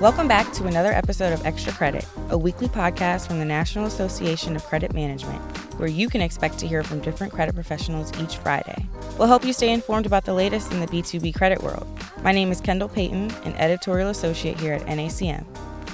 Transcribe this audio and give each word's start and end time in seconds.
Welcome 0.00 0.28
back 0.28 0.52
to 0.52 0.68
another 0.68 0.92
episode 0.92 1.32
of 1.32 1.44
Extra 1.44 1.72
Credit, 1.72 2.06
a 2.30 2.38
weekly 2.38 2.68
podcast 2.68 3.26
from 3.26 3.40
the 3.40 3.44
National 3.44 3.86
Association 3.86 4.54
of 4.54 4.62
Credit 4.62 4.94
Management, 4.94 5.40
where 5.76 5.88
you 5.88 6.08
can 6.08 6.20
expect 6.20 6.56
to 6.60 6.68
hear 6.68 6.84
from 6.84 7.00
different 7.00 7.32
credit 7.32 7.56
professionals 7.56 8.16
each 8.20 8.36
Friday. 8.36 8.86
We'll 9.18 9.26
help 9.26 9.44
you 9.44 9.52
stay 9.52 9.72
informed 9.72 10.06
about 10.06 10.24
the 10.24 10.34
latest 10.34 10.70
in 10.70 10.78
the 10.78 10.86
B2B 10.86 11.34
credit 11.34 11.60
world. 11.64 11.84
My 12.22 12.30
name 12.30 12.52
is 12.52 12.60
Kendall 12.60 12.88
Payton, 12.88 13.32
an 13.42 13.54
editorial 13.54 14.10
associate 14.10 14.60
here 14.60 14.74
at 14.74 14.86
NACM. 14.86 15.44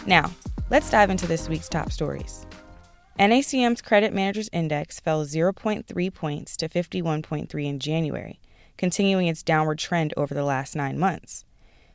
Now, 0.06 0.30
let's 0.68 0.90
dive 0.90 1.08
into 1.08 1.26
this 1.26 1.48
week's 1.48 1.70
top 1.70 1.90
stories. 1.90 2.44
NACM's 3.18 3.80
Credit 3.80 4.12
Managers 4.12 4.50
Index 4.52 5.00
fell 5.00 5.24
0.3 5.24 6.12
points 6.12 6.58
to 6.58 6.68
51.3 6.68 7.64
in 7.64 7.78
January, 7.78 8.38
continuing 8.76 9.28
its 9.28 9.42
downward 9.42 9.78
trend 9.78 10.12
over 10.14 10.34
the 10.34 10.44
last 10.44 10.76
nine 10.76 10.98
months. 10.98 11.46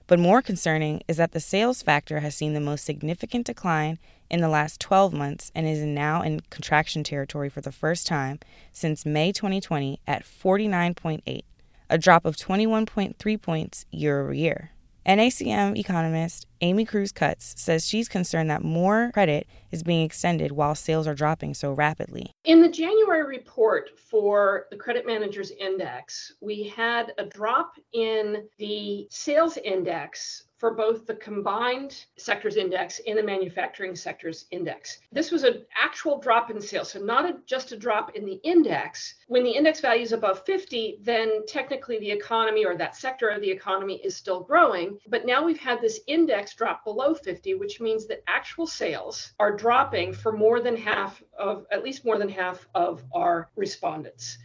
But 0.09 0.17
more 0.17 0.41
concerning 0.41 1.03
is 1.07 1.17
that 1.17 1.33
the 1.33 1.39
sales 1.39 1.83
factor 1.83 2.21
has 2.21 2.33
seen 2.33 2.55
the 2.55 2.59
most 2.59 2.83
significant 2.83 3.45
decline 3.45 3.99
in 4.27 4.41
the 4.41 4.49
last 4.49 4.81
12 4.81 5.13
months 5.13 5.51
and 5.53 5.67
is 5.67 5.83
now 5.83 6.23
in 6.23 6.39
contraction 6.49 7.03
territory 7.03 7.47
for 7.47 7.61
the 7.61 7.71
first 7.71 8.07
time 8.07 8.39
since 8.71 9.05
May 9.05 9.31
2020 9.31 9.99
at 10.07 10.23
49.8, 10.23 11.43
a 11.91 11.97
drop 11.99 12.25
of 12.25 12.35
21.3 12.37 13.39
points 13.39 13.85
year 13.91 14.23
over 14.23 14.33
year. 14.33 14.71
NACM 15.05 15.77
economist 15.77 16.47
Amy 16.61 16.83
Crews 16.83 17.11
Cutts 17.11 17.53
says 17.57 17.87
she's 17.87 18.09
concerned 18.09 18.49
that 18.49 18.63
more 18.63 19.11
credit 19.13 19.47
is 19.71 19.83
being 19.83 20.03
extended 20.03 20.51
while 20.51 20.75
sales 20.75 21.07
are 21.07 21.15
dropping 21.15 21.53
so 21.53 21.71
rapidly. 21.71 22.33
In 22.43 22.61
the 22.61 22.69
January 22.69 23.25
report 23.25 23.91
for 23.97 24.65
the 24.69 24.77
Credit 24.77 25.05
Managers 25.05 25.51
Index, 25.51 26.33
we 26.41 26.63
had 26.63 27.13
a 27.17 27.25
drop 27.25 27.75
in 27.93 28.47
the 28.57 29.07
sales 29.09 29.57
index 29.57 30.43
for 30.59 30.71
both 30.71 31.07
the 31.07 31.15
combined 31.15 32.05
sectors 32.17 32.57
index 32.57 32.99
and 33.07 33.17
the 33.17 33.23
manufacturing 33.23 33.95
sectors 33.95 34.45
index. 34.51 34.99
This 35.11 35.31
was 35.31 35.43
an 35.45 35.65
actual 35.81 36.19
drop 36.19 36.51
in 36.51 36.59
sales, 36.59 36.91
so 36.91 36.99
not 36.99 37.25
a, 37.25 37.37
just 37.45 37.71
a 37.71 37.77
drop 37.77 38.15
in 38.17 38.25
the 38.25 38.41
index. 38.43 39.15
When 39.27 39.45
the 39.45 39.51
index 39.51 39.79
value 39.79 40.03
is 40.03 40.11
above 40.11 40.45
50, 40.45 40.99
then 41.01 41.45
technically 41.47 41.97
the 41.99 42.11
economy 42.11 42.65
or 42.65 42.75
that 42.75 42.97
sector 42.97 43.29
of 43.29 43.39
the 43.39 43.49
economy 43.49 44.01
is 44.03 44.17
still 44.17 44.41
growing. 44.41 44.99
But 45.07 45.25
now 45.25 45.45
we've 45.45 45.57
had 45.57 45.79
this 45.79 46.01
index 46.07 46.48
drop 46.53 46.83
below 46.83 47.13
50, 47.13 47.55
which 47.55 47.79
means 47.79 48.07
that 48.07 48.23
actual 48.27 48.67
sales 48.67 49.33
are 49.39 49.55
dropping 49.55 50.13
for 50.13 50.31
more 50.31 50.61
than 50.61 50.75
half 50.75 51.21
of, 51.37 51.65
at 51.71 51.83
least 51.83 52.05
more 52.05 52.17
than 52.17 52.29
half 52.29 52.67
of 52.75 53.03
our 53.13 53.49
respondents. 53.55 54.37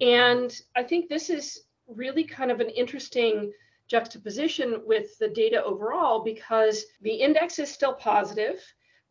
And 0.00 0.58
I 0.76 0.82
think 0.82 1.08
this 1.08 1.30
is 1.30 1.64
really 1.86 2.24
kind 2.24 2.50
of 2.50 2.60
an 2.60 2.70
interesting 2.70 3.52
juxtaposition 3.88 4.82
with 4.86 5.18
the 5.18 5.28
data 5.28 5.62
overall 5.62 6.24
because 6.24 6.84
the 7.02 7.12
index 7.12 7.58
is 7.58 7.70
still 7.70 7.92
positive, 7.92 8.62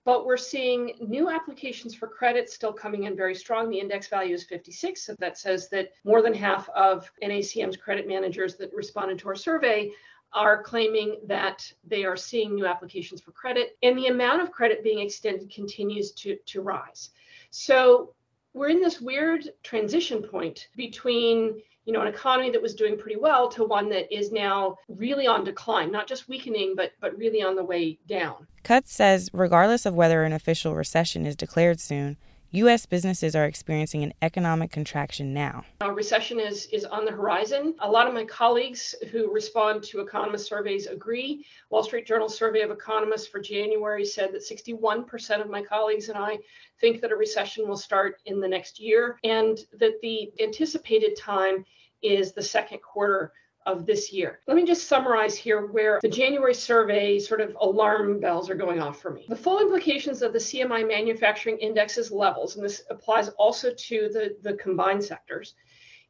but 0.06 0.26
we're 0.26 0.38
seeing 0.38 0.94
new 1.00 1.30
applications 1.30 1.94
for 1.94 2.08
credit 2.08 2.50
still 2.50 2.74
coming 2.74 3.04
in 3.04 3.16
very 3.16 3.36
strong. 3.36 3.70
The 3.70 3.80
index 3.80 4.08
value 4.08 4.34
is 4.34 4.44
56, 4.46 5.06
so 5.06 5.16
that 5.20 5.38
says 5.38 5.70
that 5.70 5.92
more 6.04 6.24
than 6.24 6.34
half 6.34 6.68
of 6.70 7.12
NACM's 7.24 7.78
credit 7.78 8.08
managers 8.08 8.56
that 8.56 8.74
responded 8.74 9.20
to 9.20 9.28
our 9.30 9.36
survey 9.36 9.92
are 10.34 10.64
claiming 10.64 11.18
that 11.28 11.72
they 11.86 12.06
are 12.06 12.16
seeing 12.16 12.56
new 12.56 12.66
applications 12.66 13.22
for 13.22 13.32
credit, 13.32 13.78
and 13.84 13.98
the 13.98 14.08
amount 14.08 14.42
of 14.42 14.52
credit 14.52 14.84
being 14.84 15.00
extended 15.00 15.54
continues 15.54 16.12
to, 16.12 16.38
to 16.46 16.62
rise. 16.62 17.10
So 17.50 18.14
we're 18.54 18.70
in 18.70 18.82
this 18.82 19.02
weird 19.02 19.50
transition 19.64 20.22
point 20.22 20.68
between 20.76 21.62
you 21.86 21.94
know 21.94 22.02
an 22.02 22.08
economy 22.08 22.52
that 22.52 22.62
was 22.62 22.76
doing 22.76 22.98
pretty 22.98 23.18
well 23.18 23.50
to 23.50 23.64
one 23.64 23.90
that 23.90 24.14
is 24.16 24.32
now 24.32 24.78
really 24.88 25.26
on 25.26 25.44
decline 25.44 25.92
not 25.92 26.08
just 26.08 26.30
weakening 26.30 26.74
but 26.76 26.92
but 27.00 27.18
really 27.18 27.42
on 27.42 27.56
the 27.56 27.64
way 27.64 27.98
down 28.08 28.46
Cutts 28.64 28.94
says 28.94 29.30
regardless 29.34 29.86
of 29.86 29.96
whether 29.96 30.24
an 30.24 30.34
official 30.34 30.76
recession 30.76 31.26
is 31.26 31.36
declared 31.36 31.80
soon 31.80 32.18
U.S. 32.54 32.86
businesses 32.86 33.34
are 33.34 33.46
experiencing 33.46 34.04
an 34.04 34.14
economic 34.22 34.72
contraction 34.72 35.34
now. 35.34 35.64
A 35.80 35.90
recession 35.90 36.38
is, 36.38 36.66
is 36.66 36.84
on 36.84 37.06
the 37.06 37.12
horizon. 37.12 37.76
A 37.80 37.90
lot 37.90 38.08
of 38.08 38.14
my 38.14 38.26
colleagues 38.26 38.94
who 39.10 39.32
respond 39.32 39.84
to 39.84 40.02
economist 40.02 40.50
surveys 40.50 40.88
agree. 40.88 41.46
Wall 41.70 41.82
Street 41.82 42.06
Journal 42.06 42.28
survey 42.28 42.60
of 42.60 42.70
economists 42.70 43.28
for 43.28 43.40
January 43.40 44.04
said 44.04 44.34
that 44.34 44.42
61% 44.42 45.40
of 45.40 45.50
my 45.50 45.62
colleagues 45.62 46.10
and 46.10 46.18
I 46.18 46.40
think 46.82 47.00
that 47.00 47.14
a 47.14 47.16
recession 47.16 47.70
will 47.70 47.78
start 47.78 48.20
in 48.26 48.42
the 48.42 48.50
next 48.50 48.82
year 48.82 49.18
and 49.24 49.58
that 49.80 50.02
the 50.02 50.34
anticipated 50.44 51.16
time 51.16 51.64
is 52.02 52.34
the 52.34 52.44
second 52.44 52.82
quarter 52.82 53.32
of 53.66 53.86
this 53.86 54.12
year. 54.12 54.40
Let 54.48 54.58
me 54.58 54.66
just 54.66 54.88
summarize 54.88 55.36
here 55.36 55.68
where 55.68 56.00
the 56.02 56.10
January 56.10 56.54
survey 56.54 57.20
sort 57.20 57.42
of 57.42 57.56
alarm 57.60 58.20
bells 58.20 58.50
are 58.50 58.56
going 58.56 58.80
off 58.80 59.02
for 59.02 59.12
me. 59.12 59.26
The 59.30 59.36
full 59.36 59.60
implications 59.60 60.22
of 60.22 60.34
the 60.34 60.40
CMI 60.40 60.88
manufacturing 60.88 61.58
index's 61.58 62.12
levels, 62.12 62.56
and 62.56 62.66
this 62.66 62.84
applies 62.90 63.30
also 63.30 63.72
to 63.72 64.10
the, 64.12 64.36
the 64.42 64.54
combined 64.56 65.04
sectors, 65.04 65.56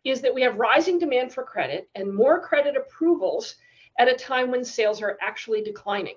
is 0.03 0.21
that 0.21 0.33
we 0.33 0.41
have 0.41 0.57
rising 0.57 0.97
demand 0.97 1.33
for 1.33 1.43
credit 1.43 1.89
and 1.95 2.13
more 2.13 2.39
credit 2.39 2.75
approvals 2.75 3.55
at 3.99 4.07
a 4.07 4.15
time 4.15 4.49
when 4.49 4.63
sales 4.63 5.01
are 5.01 5.17
actually 5.21 5.61
declining. 5.61 6.15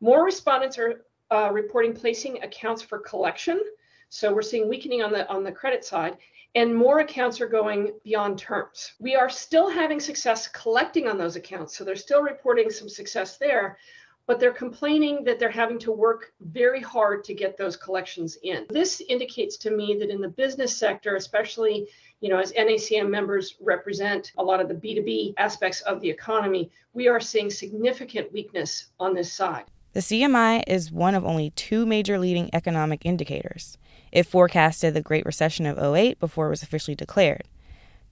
More 0.00 0.24
respondents 0.24 0.78
are 0.78 1.06
uh, 1.30 1.50
reporting 1.52 1.94
placing 1.94 2.42
accounts 2.42 2.82
for 2.82 2.98
collection. 2.98 3.60
So 4.08 4.32
we're 4.32 4.42
seeing 4.42 4.68
weakening 4.68 5.02
on 5.02 5.12
the 5.12 5.28
on 5.28 5.44
the 5.44 5.52
credit 5.52 5.84
side 5.84 6.16
and 6.56 6.74
more 6.74 7.00
accounts 7.00 7.40
are 7.42 7.48
going 7.48 7.92
beyond 8.02 8.38
terms. 8.38 8.94
We 8.98 9.14
are 9.14 9.28
still 9.28 9.68
having 9.68 10.00
success 10.00 10.48
collecting 10.48 11.06
on 11.06 11.18
those 11.18 11.36
accounts. 11.36 11.76
So 11.76 11.84
they're 11.84 11.96
still 11.96 12.22
reporting 12.22 12.70
some 12.70 12.88
success 12.88 13.36
there, 13.36 13.76
but 14.26 14.40
they're 14.40 14.52
complaining 14.52 15.22
that 15.24 15.38
they're 15.38 15.50
having 15.50 15.78
to 15.80 15.92
work 15.92 16.32
very 16.40 16.80
hard 16.80 17.24
to 17.24 17.34
get 17.34 17.58
those 17.58 17.76
collections 17.76 18.38
in. 18.42 18.64
This 18.70 19.02
indicates 19.06 19.58
to 19.58 19.70
me 19.70 19.98
that 20.00 20.08
in 20.08 20.22
the 20.22 20.28
business 20.30 20.74
sector, 20.74 21.16
especially 21.16 21.88
you 22.20 22.30
know, 22.30 22.38
as 22.38 22.52
NACM 22.52 23.10
members 23.10 23.56
represent 23.60 24.32
a 24.38 24.42
lot 24.42 24.60
of 24.60 24.68
the 24.68 24.74
B2B 24.74 25.34
aspects 25.36 25.82
of 25.82 26.00
the 26.00 26.08
economy, 26.08 26.70
we 26.94 27.08
are 27.08 27.20
seeing 27.20 27.50
significant 27.50 28.32
weakness 28.32 28.86
on 28.98 29.14
this 29.14 29.30
side. 29.30 29.64
The 29.92 30.00
CMI 30.00 30.62
is 30.66 30.90
one 30.90 31.14
of 31.14 31.24
only 31.24 31.50
two 31.50 31.84
major 31.84 32.18
leading 32.18 32.48
economic 32.54 33.04
indicators. 33.04 33.76
It 34.12 34.24
forecasted 34.24 34.94
the 34.94 35.00
Great 35.00 35.26
Recession 35.26 35.66
of 35.66 35.78
08 35.78 36.18
before 36.20 36.46
it 36.46 36.50
was 36.50 36.62
officially 36.62 36.94
declared. 36.94 37.44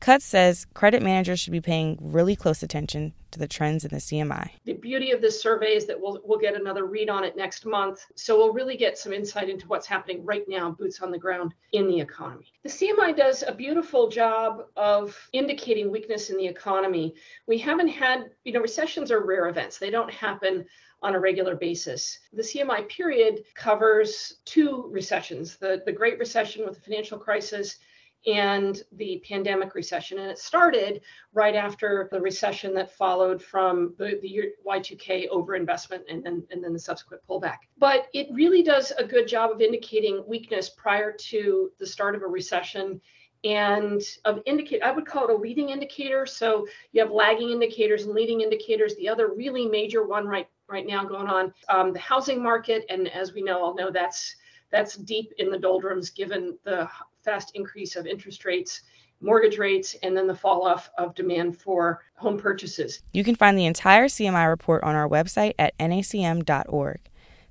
Cutts 0.00 0.24
says 0.24 0.66
credit 0.74 1.02
managers 1.02 1.40
should 1.40 1.52
be 1.52 1.60
paying 1.60 1.98
really 2.00 2.36
close 2.36 2.62
attention 2.62 3.14
to 3.30 3.38
the 3.38 3.48
trends 3.48 3.84
in 3.84 3.90
the 3.90 3.96
CMI. 3.96 4.50
The 4.64 4.74
beauty 4.74 5.10
of 5.10 5.20
this 5.20 5.40
survey 5.40 5.74
is 5.74 5.86
that 5.86 6.00
we'll, 6.00 6.20
we'll 6.24 6.38
get 6.38 6.54
another 6.54 6.84
read 6.86 7.10
on 7.10 7.24
it 7.24 7.36
next 7.36 7.66
month. 7.66 8.04
So 8.14 8.36
we'll 8.36 8.52
really 8.52 8.76
get 8.76 8.96
some 8.96 9.12
insight 9.12 9.48
into 9.48 9.66
what's 9.66 9.86
happening 9.86 10.24
right 10.24 10.44
now, 10.46 10.70
boots 10.70 11.00
on 11.00 11.10
the 11.10 11.18
ground 11.18 11.54
in 11.72 11.88
the 11.88 12.00
economy. 12.00 12.52
The 12.62 12.68
CMI 12.68 13.16
does 13.16 13.42
a 13.46 13.52
beautiful 13.52 14.08
job 14.08 14.66
of 14.76 15.16
indicating 15.32 15.90
weakness 15.90 16.30
in 16.30 16.36
the 16.36 16.46
economy. 16.46 17.14
We 17.46 17.58
haven't 17.58 17.88
had, 17.88 18.30
you 18.44 18.52
know, 18.52 18.60
recessions 18.60 19.10
are 19.10 19.24
rare 19.24 19.48
events, 19.48 19.78
they 19.78 19.90
don't 19.90 20.12
happen 20.12 20.64
on 21.02 21.14
a 21.14 21.20
regular 21.20 21.54
basis. 21.54 22.18
The 22.32 22.42
CMI 22.42 22.88
period 22.88 23.44
covers 23.54 24.38
two 24.46 24.88
recessions 24.90 25.56
the, 25.56 25.82
the 25.84 25.92
Great 25.92 26.18
Recession 26.18 26.64
with 26.64 26.76
the 26.76 26.80
financial 26.80 27.18
crisis 27.18 27.76
and 28.26 28.82
the 28.92 29.22
pandemic 29.28 29.74
recession. 29.74 30.18
And 30.18 30.30
it 30.30 30.38
started 30.38 31.02
right 31.32 31.54
after 31.54 32.08
the 32.10 32.20
recession 32.20 32.74
that 32.74 32.90
followed 32.90 33.42
from 33.42 33.94
the, 33.98 34.18
the 34.22 34.52
Y2K 34.66 35.28
overinvestment 35.30 36.00
and 36.08 36.24
then, 36.24 36.42
and 36.50 36.64
then 36.64 36.72
the 36.72 36.78
subsequent 36.78 37.22
pullback. 37.28 37.58
But 37.78 38.06
it 38.14 38.28
really 38.32 38.62
does 38.62 38.92
a 38.98 39.04
good 39.04 39.28
job 39.28 39.50
of 39.50 39.60
indicating 39.60 40.24
weakness 40.26 40.70
prior 40.70 41.12
to 41.12 41.70
the 41.78 41.86
start 41.86 42.14
of 42.14 42.22
a 42.22 42.26
recession 42.26 43.00
and 43.44 44.00
of 44.24 44.40
indicate 44.46 44.82
i 44.82 44.90
would 44.90 45.04
call 45.04 45.28
it 45.28 45.30
a 45.30 45.36
leading 45.36 45.68
indicator 45.68 46.24
so 46.24 46.66
you 46.92 47.02
have 47.02 47.10
lagging 47.10 47.50
indicators 47.50 48.04
and 48.04 48.14
leading 48.14 48.40
indicators 48.40 48.96
the 48.96 49.06
other 49.06 49.34
really 49.36 49.66
major 49.66 50.02
one 50.02 50.26
right 50.26 50.48
right 50.66 50.86
now 50.86 51.04
going 51.04 51.26
on 51.28 51.52
um, 51.68 51.92
the 51.92 51.98
housing 51.98 52.42
market 52.42 52.86
and 52.88 53.06
as 53.08 53.34
we 53.34 53.42
know 53.42 53.62
all 53.62 53.74
know 53.74 53.90
that's 53.90 54.36
that's 54.70 54.96
deep 54.96 55.30
in 55.38 55.50
the 55.50 55.58
doldrums 55.58 56.08
given 56.08 56.58
the 56.64 56.88
fast 57.24 57.52
increase 57.54 57.96
of 57.96 58.06
interest 58.06 58.44
rates 58.44 58.82
mortgage 59.20 59.58
rates 59.58 59.96
and 60.02 60.16
then 60.16 60.26
the 60.26 60.34
fall 60.34 60.66
off 60.66 60.90
of 60.98 61.14
demand 61.14 61.56
for 61.56 62.02
home 62.16 62.38
purchases 62.38 63.00
you 63.12 63.24
can 63.24 63.34
find 63.34 63.56
the 63.56 63.66
entire 63.66 64.06
cmi 64.06 64.48
report 64.48 64.82
on 64.82 64.94
our 64.94 65.08
website 65.08 65.54
at 65.58 65.76
nacm.org 65.78 67.00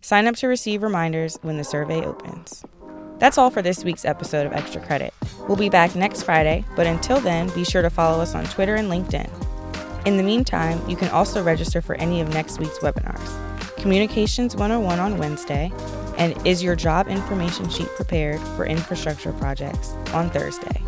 sign 0.02 0.28
up 0.28 0.36
to 0.36 0.48
receive 0.48 0.84
reminders 0.84 1.38
when 1.42 1.58
the 1.58 1.64
survey 1.64 2.06
opens 2.06 2.64
that's 3.20 3.38
all 3.38 3.50
for 3.50 3.62
this 3.62 3.86
week's 3.86 4.04
episode 4.04 4.46
of 4.46 4.52
Extra 4.52 4.82
Credit. 4.82 5.14
We'll 5.48 5.56
be 5.56 5.70
back 5.70 5.96
next 5.96 6.24
Friday, 6.24 6.66
but 6.76 6.88
until 6.88 7.22
then, 7.22 7.48
be 7.56 7.64
sure 7.64 7.82
to 7.82 7.90
follow 7.90 8.22
us 8.22 8.36
on 8.36 8.44
Twitter 8.46 8.76
and 8.76 8.90
LinkedIn. 8.90 9.30
In 10.06 10.18
the 10.18 10.24
meantime, 10.24 10.82
you 10.90 10.98
can 10.98 11.08
also 11.10 11.42
register 11.42 11.82
for 11.82 11.96
any 11.96 12.20
of 12.20 12.28
next 12.34 12.60
week's 12.60 12.80
webinars 12.80 13.54
Communications 13.78 14.56
101 14.56 15.00
on 15.00 15.18
Wednesday, 15.18 15.72
and 16.24 16.48
Is 16.48 16.64
Your 16.64 16.76
Job 16.76 17.10
Information 17.10 17.70
Sheet 17.70 17.90
Prepared 17.96 18.40
for 18.56 18.66
Infrastructure 18.66 19.34
Projects 19.34 19.90
on 20.14 20.30
Thursday. 20.30 20.82